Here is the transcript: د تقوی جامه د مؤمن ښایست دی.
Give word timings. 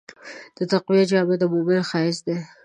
د 0.57 0.59
تقوی 0.71 1.01
جامه 1.09 1.35
د 1.39 1.43
مؤمن 1.53 1.81
ښایست 1.89 2.21
دی. 2.27 2.37